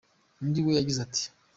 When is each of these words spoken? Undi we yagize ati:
Undi 0.41 0.59
we 0.65 0.71
yagize 0.77 0.99
ati: 1.07 1.25